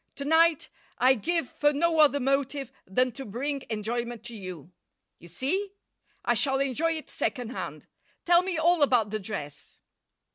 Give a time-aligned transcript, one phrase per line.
[0.15, 4.71] To night I give for no other motive than to bring enjoyment to you.
[5.19, 5.73] You see?
[6.25, 7.85] I shall enjoy it second hand.
[8.25, 9.77] Tell me all about the dress."